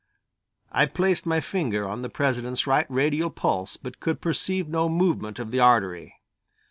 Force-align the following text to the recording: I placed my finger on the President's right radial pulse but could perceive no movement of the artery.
I 0.71 0.87
placed 0.87 1.27
my 1.27 1.39
finger 1.41 1.87
on 1.87 2.01
the 2.01 2.09
President's 2.09 2.65
right 2.65 2.87
radial 2.89 3.29
pulse 3.29 3.77
but 3.77 3.99
could 3.99 4.19
perceive 4.19 4.67
no 4.67 4.89
movement 4.89 5.37
of 5.37 5.51
the 5.51 5.59
artery. 5.59 6.15